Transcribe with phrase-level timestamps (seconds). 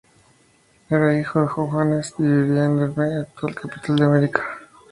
[0.89, 4.31] Era hijo de Hovhannes y vivía en Ereván, actual capital de Armenia.